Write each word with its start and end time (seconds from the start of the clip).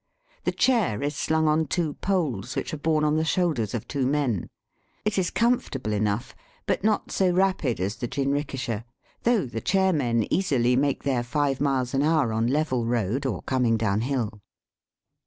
The 0.45 0.51
chair 0.51 1.03
is 1.03 1.15
slung 1.15 1.47
on 1.47 1.67
two 1.67 1.93
poles, 1.93 2.55
which 2.55 2.73
are 2.73 2.77
borne 2.77 3.03
on 3.03 3.17
the 3.17 3.23
shoulders 3.23 3.75
of 3.75 3.87
two 3.87 4.07
men. 4.07 4.49
It 5.05 5.19
is 5.19 5.29
comfortable 5.29 5.93
enough, 5.93 6.35
but 6.65 6.83
not 6.83 7.11
so 7.11 7.29
rapid 7.29 7.79
as 7.79 7.97
the 7.97 8.07
jinrikisha, 8.07 8.83
though 9.21 9.45
the 9.45 9.61
chair 9.61 9.93
men 9.93 10.25
easily 10.31 10.75
make 10.75 11.03
their 11.03 11.21
five 11.21 11.61
miles 11.61 11.93
an 11.93 12.01
hour 12.01 12.33
on 12.33 12.47
level 12.47 12.87
road 12.87 13.27
or 13.27 13.43
coming 13.43 13.77
downhill. 13.77 14.41